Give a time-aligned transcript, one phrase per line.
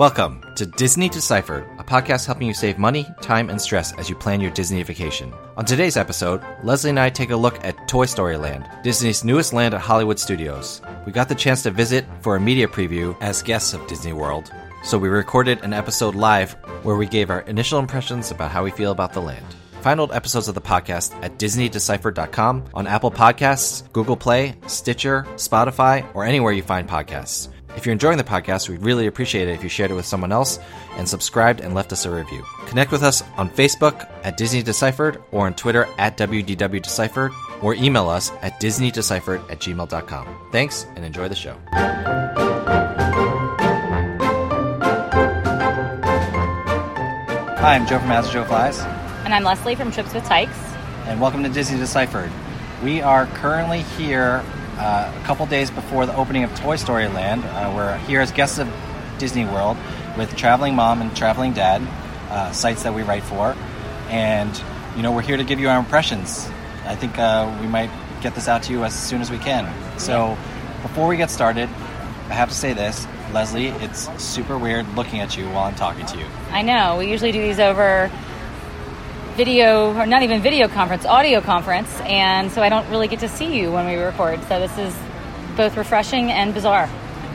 [0.00, 4.16] Welcome to Disney Deciphered, a podcast helping you save money, time, and stress as you
[4.16, 5.30] plan your Disney vacation.
[5.58, 9.52] On today's episode, Leslie and I take a look at Toy Story Land, Disney's newest
[9.52, 10.80] land at Hollywood Studios.
[11.04, 14.50] We got the chance to visit for a media preview as guests of Disney World,
[14.84, 18.70] so we recorded an episode live where we gave our initial impressions about how we
[18.70, 19.44] feel about the land.
[19.82, 26.06] Find old episodes of the podcast at DisneyDeciphered.com on Apple Podcasts, Google Play, Stitcher, Spotify,
[26.14, 27.48] or anywhere you find podcasts.
[27.80, 30.32] If you're enjoying the podcast, we'd really appreciate it if you shared it with someone
[30.32, 30.58] else
[30.98, 32.44] and subscribed and left us a review.
[32.66, 37.74] Connect with us on Facebook at Disney Deciphered or on Twitter at WDW Deciphered or
[37.74, 40.48] email us at DisneyDeciphered at gmail.com.
[40.52, 41.56] Thanks and enjoy the show.
[47.62, 48.78] Hi, I'm Joe from As Joe Flies,
[49.24, 50.52] And I'm Leslie from Trips with Tykes.
[51.06, 52.30] and welcome to Disney Deciphered.
[52.84, 54.44] We are currently here
[54.80, 57.44] uh, a couple days before the opening of Toy Story Land.
[57.44, 58.68] Uh, we're here as guests of
[59.18, 59.76] Disney World
[60.16, 61.82] with Traveling Mom and Traveling Dad,
[62.30, 63.54] uh, sites that we write for.
[64.08, 64.60] And,
[64.96, 66.48] you know, we're here to give you our impressions.
[66.86, 67.90] I think uh, we might
[68.22, 69.70] get this out to you as soon as we can.
[69.98, 70.36] So,
[70.80, 71.68] before we get started,
[72.28, 73.06] I have to say this.
[73.34, 76.26] Leslie, it's super weird looking at you while I'm talking to you.
[76.50, 78.10] I know, we usually do these over
[79.36, 83.28] video, or not even video conference, audio conference, and so I don't really get to
[83.28, 84.42] see you when we record.
[84.44, 84.94] So this is
[85.56, 86.88] both refreshing and bizarre.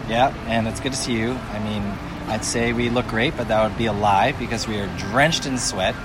[0.08, 1.32] Yeah, and it's good to see you.
[1.32, 1.84] I mean,
[2.28, 5.46] I'd say we look great, but that would be a lie because we are drenched
[5.46, 5.96] in sweat.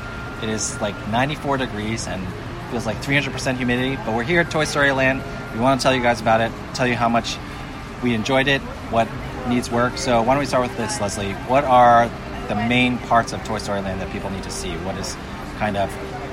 [0.43, 2.27] It is like 94 degrees and
[2.71, 5.23] feels like 300% humidity, but we're here at Toy Story Land.
[5.55, 7.37] We want to tell you guys about it, tell you how much
[8.03, 8.61] we enjoyed it,
[8.91, 9.09] what
[9.49, 9.99] needs work.
[9.99, 11.33] So, why don't we start with this, Leslie?
[11.33, 12.11] What are
[12.49, 14.71] the main parts of Toy Story Land that people need to see?
[14.79, 15.17] What is
[15.61, 15.91] kind of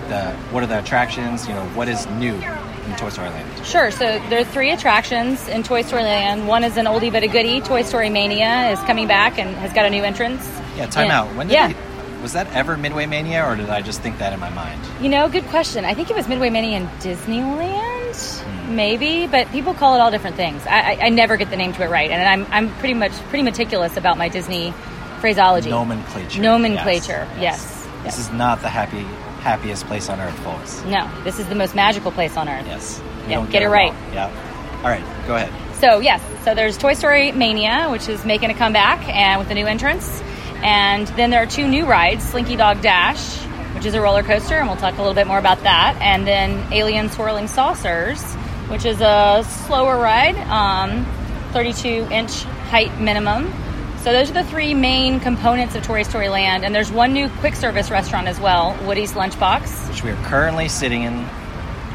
[0.10, 1.48] the what are the attractions?
[1.48, 3.66] You know, what is new in Toy Story Land?
[3.66, 6.48] Sure, so there are three attractions in Toy Story Land.
[6.48, 7.60] One is an oldie but a goodie.
[7.62, 10.48] Toy Story Mania is coming back and has got a new entrance.
[10.78, 11.36] Yeah, time And- out.
[11.36, 11.68] When did yeah.
[11.68, 11.76] we-
[12.24, 14.82] was that ever Midway Mania, or did I just think that in my mind?
[15.02, 15.86] You know, good question.
[15.86, 18.76] I think it was Midway Mania in Disneyland, Hmm.
[18.76, 20.66] maybe, but people call it all different things.
[20.66, 23.12] I, I, I never get the name to it right, and I'm, I'm pretty much
[23.30, 24.74] pretty meticulous about my Disney
[25.20, 25.70] phraseology.
[25.70, 26.42] Nomenclature.
[26.42, 27.42] Nomenclature, Yes.
[27.42, 27.77] yes.
[28.04, 28.20] This yes.
[28.20, 29.04] is not the happy
[29.42, 30.84] happiest place on earth, folks.
[30.86, 32.66] No, this is the most magical place on earth.
[32.66, 33.02] Yes.
[33.28, 33.74] Yeah, don't get it wrong.
[33.74, 34.14] right.
[34.14, 34.80] Yeah.
[34.84, 35.52] All right, go ahead.
[35.80, 39.54] So yes, so there's Toy Story Mania, which is making a comeback and with a
[39.54, 40.22] new entrance,
[40.64, 43.38] and then there are two new rides: Slinky Dog Dash,
[43.76, 46.26] which is a roller coaster, and we'll talk a little bit more about that, and
[46.26, 48.22] then Alien Swirling Saucers,
[48.70, 51.06] which is a slower ride, um,
[51.54, 53.52] 32 inch height minimum.
[54.08, 57.28] So those are the three main components of Toy Story Land, and there's one new
[57.28, 59.90] quick service restaurant as well, Woody's Lunchbox.
[59.90, 61.14] Which we are currently sitting in.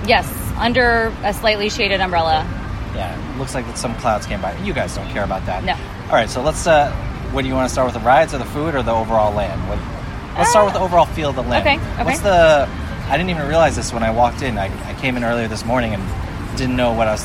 [0.06, 2.46] Yes, under a slightly shaded umbrella.
[2.94, 4.54] Yeah, it looks like some clouds came by.
[4.58, 5.64] You guys don't care about that.
[5.64, 5.72] No.
[6.08, 6.66] All right, so let's.
[6.66, 6.92] Uh,
[7.30, 7.94] what do you want to start with?
[7.94, 9.66] The rides or the food or the overall land?
[9.66, 9.78] What,
[10.36, 11.66] let's start with the overall feel of the land.
[11.66, 12.04] okay, okay.
[12.04, 12.68] What's the?
[13.08, 14.58] I didn't even realize this when I walked in.
[14.58, 17.24] I, I came in earlier this morning and didn't know what I was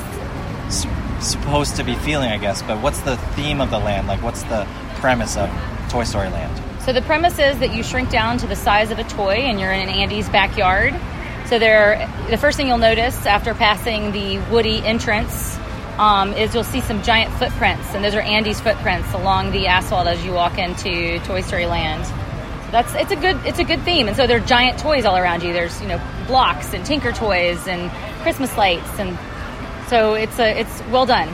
[1.19, 2.29] supposed to be feeling.
[2.29, 4.07] I guess, but what's the theme of the land?
[4.07, 5.49] Like, what's the premise of
[5.89, 6.63] Toy Story Land?
[6.83, 9.59] So the premise is that you shrink down to the size of a toy and
[9.59, 10.95] you're in Andy's backyard.
[11.47, 15.57] So there, the first thing you'll notice after passing the Woody entrance
[15.97, 20.07] um, is you'll see some giant footprints, and those are Andy's footprints along the asphalt
[20.07, 22.05] as you walk into Toy Story Land.
[22.05, 25.05] So that's it's a good it's a good theme, and so there are giant toys
[25.05, 25.53] all around you.
[25.53, 27.89] There's you know blocks and Tinker toys and
[28.21, 29.17] Christmas lights, and
[29.87, 31.29] so it's a it's well done.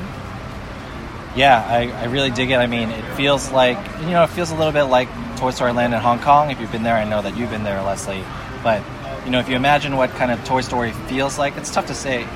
[1.36, 2.58] Yeah, I, I really dig it.
[2.58, 5.72] I mean, it feels like, you know, it feels a little bit like Toy Story
[5.72, 6.52] Land in Hong Kong.
[6.52, 8.24] If you've been there, I know that you've been there, Leslie.
[8.62, 8.84] But,
[9.26, 11.96] you know, if you imagine what kind of Toy Story feels like, it's tough to
[11.96, 12.28] say,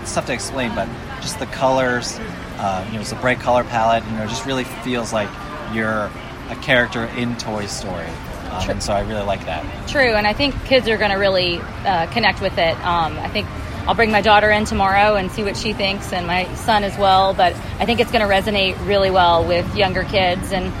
[0.00, 0.88] it's tough to explain, but
[1.20, 2.20] just the colors,
[2.58, 5.28] uh, you know, it's a bright color palette, you know, it just really feels like
[5.72, 6.08] you're
[6.48, 8.06] a character in Toy Story.
[8.50, 9.88] Um, and so I really like that.
[9.88, 12.76] True, and I think kids are going to really uh, connect with it.
[12.84, 13.48] Um, I think
[13.86, 16.96] I'll bring my daughter in tomorrow and see what she thinks, and my son as
[16.98, 17.34] well.
[17.34, 20.72] But I think it's going to resonate really well with younger kids and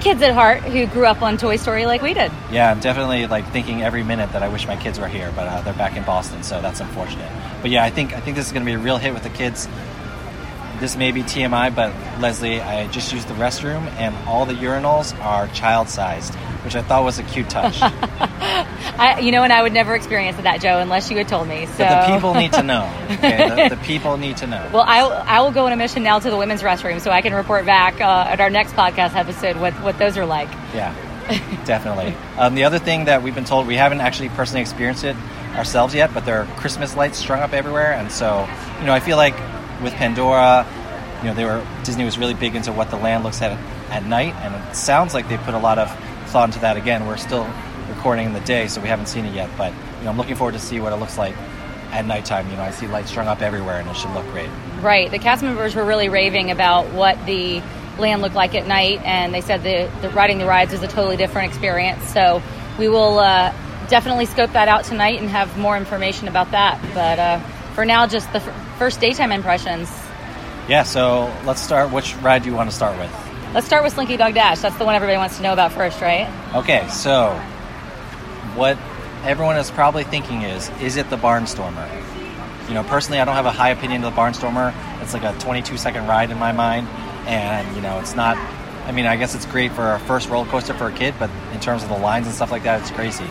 [0.00, 2.32] kids at heart who grew up on Toy Story like we did.
[2.50, 5.46] Yeah, I'm definitely like thinking every minute that I wish my kids were here, but
[5.46, 7.30] uh, they're back in Boston, so that's unfortunate.
[7.62, 9.22] But yeah, I think I think this is going to be a real hit with
[9.22, 9.68] the kids.
[10.78, 15.18] This may be TMI, but Leslie, I just used the restroom, and all the urinals
[15.22, 16.34] are child-sized,
[16.64, 17.78] which I thought was a cute touch.
[19.00, 21.64] I, you know, and I would never experience that, Joe, unless you had told me.
[21.64, 22.92] So But the people need to know.
[23.12, 24.70] Okay, the, the people need to know.
[24.74, 27.22] Well, I, I will go on a mission now to the women's restroom so I
[27.22, 30.50] can report back uh, at our next podcast episode what, what those are like.
[30.74, 30.94] Yeah,
[31.64, 32.14] definitely.
[32.36, 35.16] Um, the other thing that we've been told, we haven't actually personally experienced it
[35.56, 38.46] ourselves yet, but there are Christmas lights strung up everywhere, and so
[38.80, 39.34] you know, I feel like
[39.82, 40.66] with Pandora,
[41.22, 43.52] you know, they were Disney was really big into what the land looks at
[43.90, 45.90] at night, and it sounds like they put a lot of
[46.26, 46.76] thought into that.
[46.76, 47.50] Again, we're still
[48.00, 49.50] recording in the day, so we haven't seen it yet.
[49.58, 51.36] But you know, I'm looking forward to see what it looks like
[51.92, 52.48] at nighttime.
[52.48, 54.48] You know, I see lights strung up everywhere, and it should look great.
[54.80, 55.10] Right.
[55.10, 57.62] The cast members were really raving about what the
[57.98, 60.88] land looked like at night, and they said the, the riding the rides was a
[60.88, 62.02] totally different experience.
[62.08, 62.42] So
[62.78, 63.52] we will uh,
[63.88, 66.80] definitely scope that out tonight and have more information about that.
[66.94, 67.40] But uh,
[67.74, 69.90] for now, just the f- first daytime impressions.
[70.70, 70.84] Yeah.
[70.84, 71.92] So let's start.
[71.92, 73.14] Which ride do you want to start with?
[73.52, 74.60] Let's start with Slinky Dog Dash.
[74.60, 76.32] That's the one everybody wants to know about first, right?
[76.54, 76.88] Okay.
[76.88, 77.38] So
[78.54, 78.78] what
[79.24, 81.88] everyone is probably thinking is, is it the Barnstormer?
[82.68, 84.74] You know, personally, I don't have a high opinion of the Barnstormer.
[85.02, 86.86] It's like a 22 second ride in my mind,
[87.26, 88.36] and you know, it's not.
[88.86, 91.30] I mean, I guess it's great for a first roller coaster for a kid, but
[91.52, 93.26] in terms of the lines and stuff like that, it's crazy.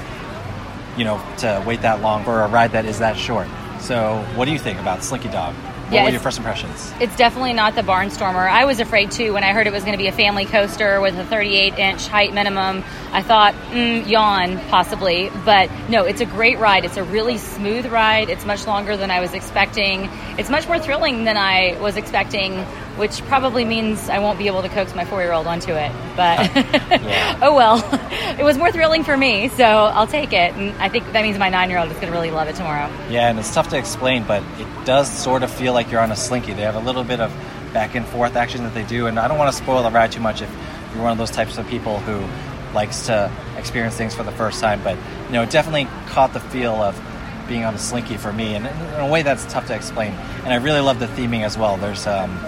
[0.98, 3.48] You know, to wait that long for a ride that is that short.
[3.80, 5.56] So, what do you think about Slinky Dog?
[5.90, 6.94] What Yeah, were your first impressions?
[7.00, 8.48] It's definitely not the Barnstormer.
[8.48, 11.02] I was afraid too when I heard it was going to be a family coaster
[11.02, 12.84] with a 38 inch height minimum.
[13.12, 15.32] I thought, mm, yawn, possibly.
[15.46, 16.86] But no, it's a great ride.
[16.86, 18.30] It's a really smooth ride.
[18.30, 20.08] It's much longer than I was expecting.
[20.38, 22.64] It's much more thrilling than I was expecting,
[23.00, 25.92] which probably means I won't be able to coax my four year old onto it.
[26.16, 26.51] But
[27.42, 27.78] oh well.
[28.40, 30.54] it was more thrilling for me, so I'll take it.
[30.54, 32.56] And I think that means my nine year old is going to really love it
[32.56, 32.90] tomorrow.
[33.10, 36.12] Yeah, and it's tough to explain, but it does sort of feel like you're on
[36.12, 36.54] a slinky.
[36.54, 37.31] They have a little bit of
[37.74, 40.12] back and forth action that they do, and I don't want to spoil the ride
[40.12, 40.50] too much if
[40.94, 42.25] you're one of those types of people who
[42.74, 44.81] likes to experience things for the first time.
[44.84, 44.98] But
[45.28, 47.00] you know, it definitely caught the feel of
[47.48, 50.13] being on a slinky for me, and in a way that's tough to explain.
[50.44, 51.78] And I really love the theming as well.
[51.78, 52.40] There's um,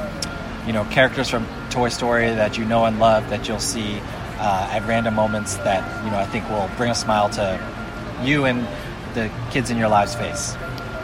[0.72, 4.00] you know characters from Toy Story that you know and love that you'll see
[4.40, 7.60] uh, at random moments that you know I think will bring a smile to
[8.24, 8.66] you and
[9.14, 10.54] the kids in your lives' face.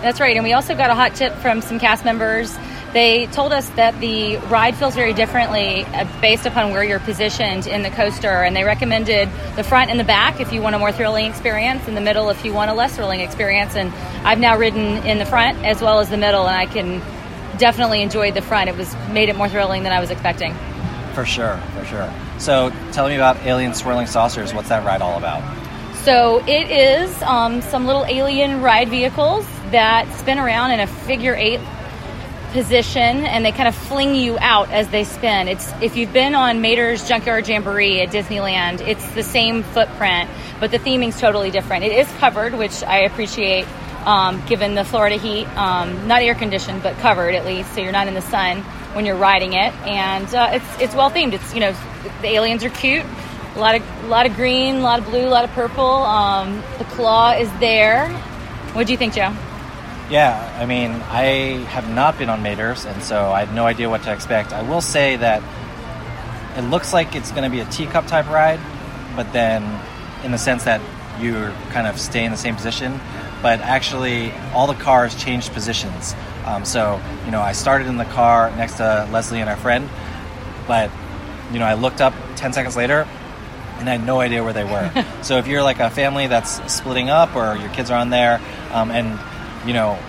[0.02, 0.38] That's right.
[0.38, 2.56] And we also got a hot tip from some cast members.
[2.94, 7.68] They told us that the ride feels very differently uh, based upon where you're positioned
[7.68, 8.30] in the coaster.
[8.30, 9.28] And they recommended
[9.58, 12.30] the front and the back if you want a more thrilling experience, and the middle
[12.30, 13.76] if you want a less thrilling experience.
[13.76, 13.92] And
[14.26, 17.02] I've now ridden in the front as well as the middle, and I can
[17.58, 18.70] definitely enjoyed the front.
[18.70, 20.54] It was made it more thrilling than I was expecting.
[21.14, 22.14] For sure, for sure.
[22.38, 24.54] So tell me about Alien Swirling Saucers.
[24.54, 25.44] What's that ride all about?
[26.04, 31.36] So it is um, some little alien ride vehicles that spin around in a figure
[31.36, 31.60] eight
[32.52, 35.48] position, and they kind of fling you out as they spin.
[35.48, 40.30] It's if you've been on Mater's Junkyard Jamboree at Disneyland, it's the same footprint,
[40.60, 41.84] but the theming's totally different.
[41.84, 43.66] It is covered, which I appreciate.
[44.08, 47.92] Um, given the Florida heat, um, not air conditioned, but covered at least, so you're
[47.92, 48.62] not in the sun
[48.94, 51.34] when you're riding it, and uh, it's it's well themed.
[51.34, 51.76] It's you know
[52.22, 53.06] the aliens are cute,
[53.56, 55.84] a lot of a lot of green, a lot of blue, a lot of purple.
[55.84, 58.08] Um, the claw is there.
[58.74, 59.36] What do you think, Joe?
[60.10, 63.90] Yeah, I mean, I have not been on Mater's, and so I had no idea
[63.90, 64.54] what to expect.
[64.54, 65.44] I will say that
[66.58, 68.60] it looks like it's going to be a teacup type ride,
[69.18, 69.64] but then
[70.24, 70.80] in the sense that
[71.20, 73.02] you kind of stay in the same position,
[73.42, 76.16] but actually all the cars changed positions.
[76.46, 79.90] Um, so, you know, I started in the car next to Leslie and our friend,
[80.68, 80.92] but,
[81.52, 83.08] you know, I looked up 10 seconds later
[83.80, 85.06] and I had no idea where they were.
[85.22, 88.42] so if you're like a family that's splitting up or your kids are on there,
[88.72, 89.20] um, and
[89.68, 90.00] you know,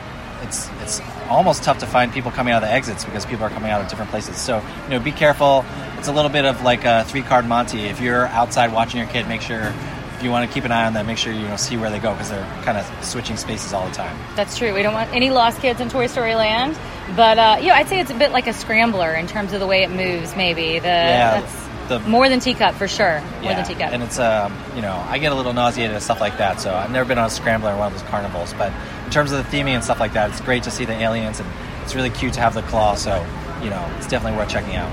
[0.42, 3.50] it's it's almost tough to find people coming out of the exits because people are
[3.50, 4.36] coming out of different places.
[4.36, 5.64] So you know, be careful.
[5.98, 7.82] It's a little bit of like a three card Monty.
[7.82, 9.74] If you're outside watching your kid, make sure
[10.22, 11.98] you want to keep an eye on them, make sure you know see where they
[11.98, 14.16] go because they're kind of switching spaces all the time.
[14.36, 14.74] That's true.
[14.74, 16.76] We don't want any lost kids in Toy Story Land,
[17.16, 19.66] but uh, yeah, I'd say it's a bit like a scrambler in terms of the
[19.66, 20.34] way it moves.
[20.36, 23.20] Maybe the Yeah, that's the- more than teacup for sure.
[23.20, 23.92] More Yeah, than teacup.
[23.92, 26.60] and it's um, you know I get a little nauseated and stuff like that.
[26.60, 28.72] So I've never been on a scrambler or one of those carnivals, but
[29.04, 31.40] in terms of the theming and stuff like that, it's great to see the aliens
[31.40, 31.48] and
[31.82, 32.94] it's really cute to have the claw.
[32.94, 33.24] So
[33.62, 34.92] you know it's definitely worth checking out.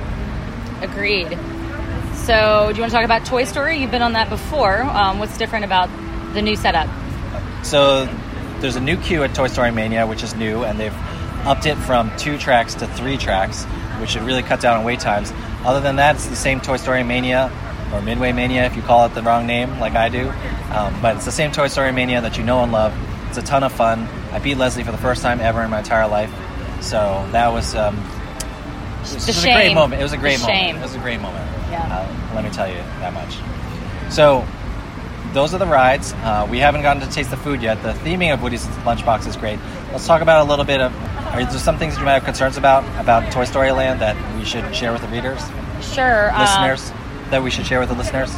[0.81, 1.37] Agreed.
[2.25, 3.77] So, do you want to talk about Toy Story?
[3.77, 4.81] You've been on that before.
[4.81, 5.91] Um, what's different about
[6.33, 6.89] the new setup?
[7.63, 8.05] So
[8.61, 10.95] there's a new queue at Toy Story Mania, which is new, and they've
[11.45, 13.65] upped it from two tracks to three tracks,
[13.99, 15.31] which should really cut down on wait times.
[15.63, 17.51] Other than that, it's the same Toy Story Mania
[17.93, 20.27] or Midway Mania if you call it the wrong name, like I do.
[20.71, 22.91] Um, but it's the same Toy Story Mania that you know and love.
[23.29, 24.07] It's a ton of fun.
[24.31, 26.33] I beat Leslie for the first time ever in my entire life,
[26.81, 27.75] so that was.
[27.75, 30.01] Um, it was, a it was a great moment.
[30.01, 30.59] It was a great moment.
[30.59, 30.75] shame.
[30.77, 31.45] It was a great moment.
[31.69, 32.14] Yeah.
[32.35, 33.37] Let me tell you that much.
[34.13, 34.45] So
[35.33, 36.13] those are the rides.
[36.13, 37.81] Uh, we haven't gotten to taste the food yet.
[37.81, 39.59] The theming of Woody's Lunchbox is great.
[39.91, 40.93] Let's talk about a little bit of.
[41.33, 44.15] Are there some things that you might have concerns about about Toy Story Land that
[44.37, 45.41] we should share with the readers,
[45.81, 46.31] Sure.
[46.33, 46.91] um, listeners,
[47.31, 48.31] that we should share with the listeners?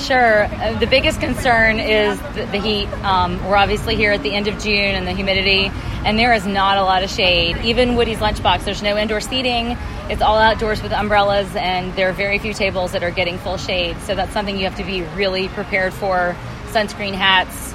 [0.00, 0.44] Sure.
[0.44, 2.88] Uh, the biggest concern is the, the heat.
[3.04, 5.70] Um, we're obviously here at the end of June and the humidity,
[6.04, 7.58] and there is not a lot of shade.
[7.58, 9.76] Even Woody's Lunchbox, there's no indoor seating.
[10.08, 13.58] It's all outdoors with umbrellas, and there are very few tables that are getting full
[13.58, 13.98] shade.
[14.00, 16.34] So that's something you have to be really prepared for.
[16.68, 17.74] Sunscreen hats,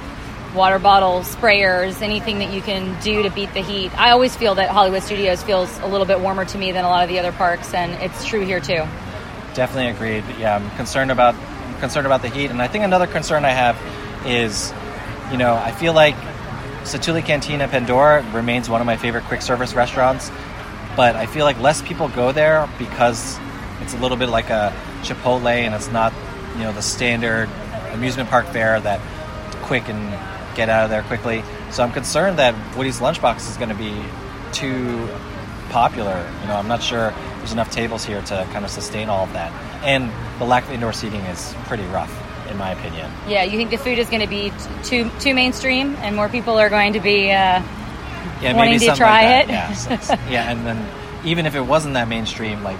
[0.54, 3.96] water bottles, sprayers, anything that you can do to beat the heat.
[3.98, 6.88] I always feel that Hollywood Studios feels a little bit warmer to me than a
[6.88, 8.84] lot of the other parks, and it's true here too.
[9.54, 10.24] Definitely agreed.
[10.38, 11.34] Yeah, I'm concerned about
[11.76, 13.76] concerned about the heat, and I think another concern I have
[14.26, 14.72] is,
[15.30, 16.14] you know, I feel like
[16.82, 20.30] Satu'li Cantina Pandora remains one of my favorite quick service restaurants,
[20.96, 23.38] but I feel like less people go there because
[23.80, 26.12] it's a little bit like a Chipotle, and it's not,
[26.56, 27.48] you know, the standard
[27.92, 29.00] amusement park fare that
[29.62, 30.10] quick and
[30.56, 31.42] get out of there quickly.
[31.70, 33.94] So I'm concerned that Woody's Lunchbox is going to be
[34.52, 35.08] too
[35.70, 36.16] popular.
[36.42, 39.32] You know, I'm not sure there's enough tables here to kind of sustain all of
[39.34, 39.52] that.
[39.86, 42.12] And the lack of indoor seating is pretty rough,
[42.50, 43.10] in my opinion.
[43.28, 44.52] Yeah, you think the food is going to be
[44.82, 47.62] too too mainstream, and more people are going to be uh,
[48.42, 49.50] yeah, wanting maybe to try like it.
[49.50, 50.88] Yeah, so- yeah, and then
[51.24, 52.78] even if it wasn't that mainstream, like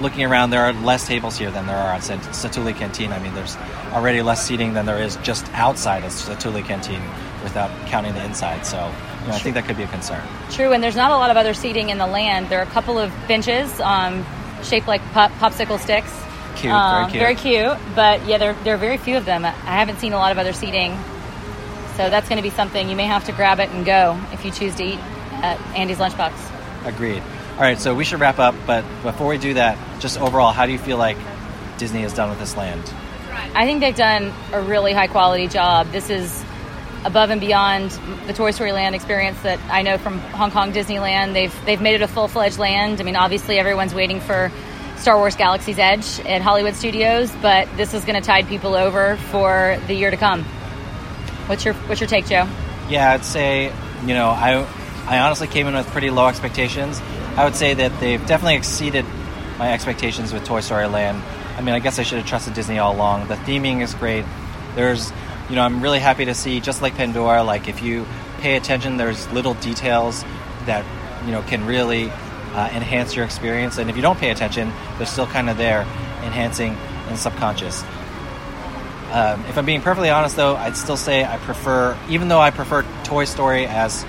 [0.00, 3.12] looking around, there are less tables here than there are at Sat- Satu'li Canteen.
[3.12, 3.56] I mean, there's
[3.92, 7.02] already less seating than there is just outside of Satu'li Canteen,
[7.42, 8.64] without counting the inside.
[8.64, 8.76] So,
[9.22, 10.22] you know, I think that could be a concern.
[10.50, 12.48] True, and there's not a lot of other seating in the land.
[12.48, 14.24] There are a couple of benches um,
[14.64, 16.12] shaped like pop- popsicle sticks.
[16.56, 17.52] Cute, Um, very cute.
[17.62, 19.44] Very cute, but yeah, there, there are very few of them.
[19.44, 20.96] I haven't seen a lot of other seating.
[21.96, 24.44] So that's going to be something you may have to grab it and go if
[24.44, 24.98] you choose to eat
[25.42, 26.32] at Andy's Lunchbox.
[26.86, 27.22] Agreed.
[27.54, 30.64] All right, so we should wrap up, but before we do that, just overall, how
[30.66, 31.18] do you feel like
[31.78, 32.82] Disney has done with this land?
[33.54, 35.90] I think they've done a really high quality job.
[35.92, 36.44] This is
[37.04, 37.90] above and beyond
[38.26, 41.32] the Toy Story Land experience that I know from Hong Kong Disneyland.
[41.32, 43.00] They've they've made it a full fledged land.
[43.00, 44.52] I mean, obviously everyone's waiting for
[44.96, 49.16] Star Wars Galaxy's Edge at Hollywood Studios, but this is going to tide people over
[49.16, 50.44] for the year to come.
[51.46, 52.48] What's your what's your take, Joe?
[52.88, 53.72] Yeah, I'd say,
[54.04, 54.66] you know, I
[55.06, 57.00] I honestly came in with pretty low expectations.
[57.36, 59.04] I would say that they've definitely exceeded
[59.58, 61.22] my expectations with Toy Story Land.
[61.56, 63.28] I mean, I guess I should have trusted Disney all along.
[63.28, 64.24] The theming is great.
[64.74, 65.12] There's,
[65.52, 68.06] you know, I'm really happy to see, just like Pandora, like if you
[68.40, 70.24] pay attention, there's little details
[70.64, 70.82] that,
[71.26, 73.76] you know, can really uh, enhance your experience.
[73.76, 75.82] And if you don't pay attention, they're still kind of there,
[76.22, 76.74] enhancing
[77.10, 77.82] in subconscious.
[79.12, 82.50] Um, if I'm being perfectly honest, though, I'd still say I prefer, even though I
[82.50, 84.06] prefer Toy Story as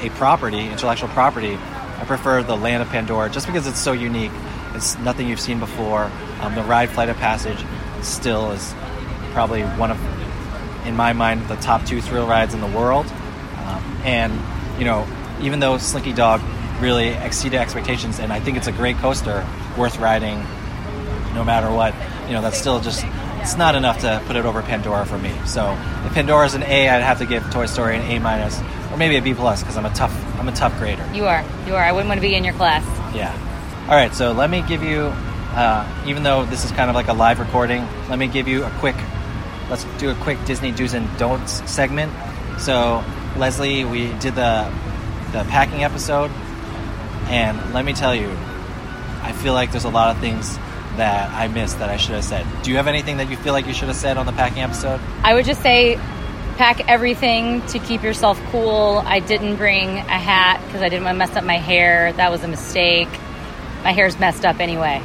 [0.00, 4.32] a property, intellectual property, I prefer the Land of Pandora just because it's so unique.
[4.72, 6.10] It's nothing you've seen before.
[6.40, 7.62] Um, the ride Flight of Passage
[8.00, 8.74] still is
[9.32, 9.98] probably one of,
[10.86, 13.06] in my mind, the top two thrill rides in the world.
[13.06, 15.06] Um, and, you know,
[15.40, 16.40] even though Slinky Dog
[16.80, 20.38] really exceeded expectations, and I think it's a great coaster, worth riding
[21.34, 21.94] no matter what.
[22.26, 23.04] You know, that's still just
[23.40, 25.32] it's not enough to put it over Pandora for me.
[25.46, 25.72] So
[26.04, 29.16] if Pandora's an A, I'd have to give Toy Story an A minus or maybe
[29.16, 31.08] a B plus because I'm a tough I'm a tough grader.
[31.14, 31.82] You are you are.
[31.82, 32.84] I wouldn't want to be in your class.
[33.14, 33.32] Yeah.
[33.88, 34.12] All right.
[34.12, 35.12] So let me give you,
[35.54, 38.64] uh, even though this is kind of like a live recording, let me give you
[38.64, 38.96] a quick.
[39.68, 42.12] Let's do a quick Disney do's and don'ts segment.
[42.58, 43.04] So
[43.36, 44.72] Leslie, we did the
[45.32, 46.30] the packing episode,
[47.28, 48.30] and let me tell you,
[49.22, 50.56] I feel like there's a lot of things
[50.96, 52.46] that I missed that I should have said.
[52.62, 54.62] Do you have anything that you feel like you should have said on the packing
[54.62, 55.00] episode?
[55.22, 55.96] I would just say
[56.56, 59.02] pack everything to keep yourself cool.
[59.04, 62.12] I didn't bring a hat because I didn't want to mess up my hair.
[62.14, 63.08] That was a mistake.
[63.84, 65.02] My hair's messed up anyway.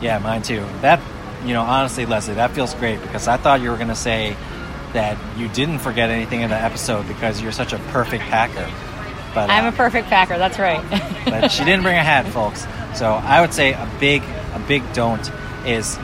[0.00, 0.64] Yeah, mine too.
[0.80, 1.00] That,
[1.44, 4.36] you know, honestly, Leslie, that feels great because I thought you were going to say
[4.92, 8.68] that you didn't forget anything in the episode because you're such a perfect packer.
[9.34, 10.36] But I'm uh, a perfect packer.
[10.38, 10.82] That's right.
[11.24, 12.66] but she didn't bring a hat, folks.
[12.98, 14.22] So I would say a big,
[14.54, 15.30] a big don't
[15.64, 15.98] is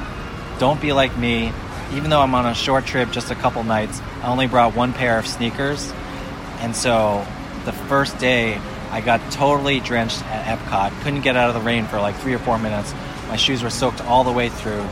[0.59, 1.53] don't be like me.
[1.93, 4.93] Even though I'm on a short trip, just a couple nights, I only brought one
[4.93, 5.93] pair of sneakers,
[6.59, 7.25] and so
[7.65, 11.03] the first day I got totally drenched at Epcot.
[11.03, 12.93] Couldn't get out of the rain for like three or four minutes.
[13.29, 14.85] My shoes were soaked all the way through.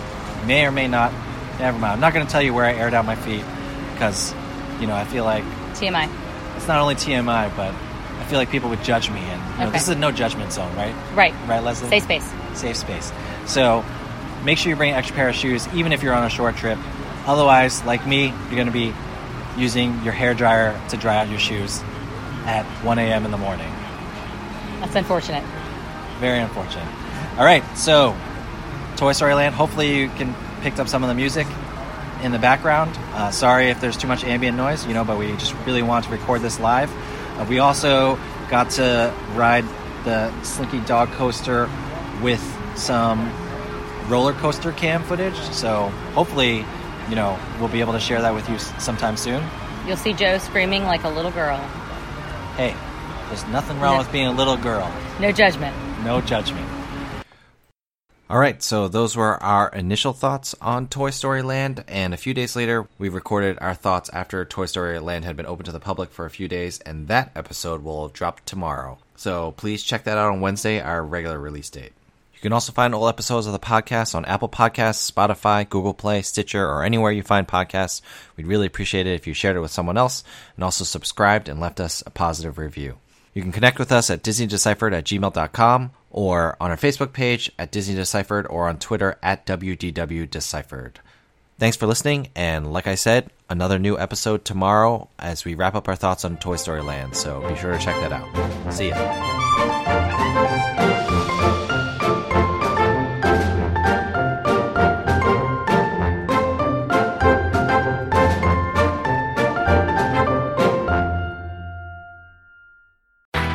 [0.46, 1.12] May or may not.
[1.58, 1.92] Never mind.
[1.94, 3.44] I'm not going to tell you where I aired out my feet
[3.92, 4.34] because,
[4.80, 6.08] you know, I feel like TMI.
[6.56, 9.20] it's not only TMI, but I feel like people would judge me.
[9.20, 9.72] And you know, Okay.
[9.72, 10.94] this is a no judgment zone, right?
[11.14, 11.34] Right.
[11.46, 11.88] Right, Leslie?
[11.88, 12.32] Safe space.
[12.54, 13.12] Safe space.
[13.46, 13.84] So
[14.44, 16.56] make sure you bring an extra pair of shoes, even if you're on a short
[16.56, 16.78] trip.
[17.26, 18.92] Otherwise, like me, you're going to be
[19.56, 21.80] using your hair dryer to dry out your shoes
[22.46, 23.24] at 1 a.m.
[23.24, 23.70] in the morning.
[24.80, 25.44] That's unfortunate.
[26.20, 26.86] Very unfortunate.
[27.38, 28.14] All right, so
[28.96, 29.54] Toy Story Land.
[29.54, 31.46] Hopefully, you can picked up some of the music
[32.22, 32.90] in the background.
[33.12, 36.06] Uh, sorry if there's too much ambient noise, you know, but we just really want
[36.06, 36.90] to record this live.
[37.38, 39.64] Uh, we also got to ride
[40.04, 41.68] the Slinky Dog coaster
[42.22, 42.40] with
[42.76, 43.30] some
[44.08, 45.36] roller coaster cam footage.
[45.52, 46.64] So hopefully,
[47.10, 49.42] you know, we'll be able to share that with you sometime soon.
[49.86, 51.58] You'll see Joe screaming like a little girl.
[52.56, 52.74] Hey,
[53.28, 53.98] there's nothing wrong No.
[53.98, 54.90] with being a little girl.
[55.20, 55.76] No judgment.
[56.04, 56.66] No judgment.
[58.30, 62.32] All right, so those were our initial thoughts on Toy Story Land, and a few
[62.32, 65.78] days later, we recorded our thoughts after Toy Story Land had been open to the
[65.78, 68.96] public for a few days, and that episode will drop tomorrow.
[69.14, 71.92] So please check that out on Wednesday, our regular release date.
[72.32, 76.22] You can also find all episodes of the podcast on Apple Podcasts, Spotify, Google Play,
[76.22, 78.00] Stitcher, or anywhere you find podcasts.
[78.38, 80.24] We'd really appreciate it if you shared it with someone else
[80.56, 82.96] and also subscribed and left us a positive review.
[83.34, 87.72] You can connect with us at DisneyDeciphered at gmail.com or on our Facebook page at
[87.72, 91.00] Disney Deciphered or on Twitter at WDW Deciphered.
[91.58, 95.88] Thanks for listening, and like I said, another new episode tomorrow as we wrap up
[95.88, 98.72] our thoughts on Toy Story Land, so be sure to check that out.
[98.72, 100.03] See ya.